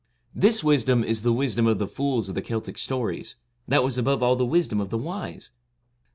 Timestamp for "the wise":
4.89-5.51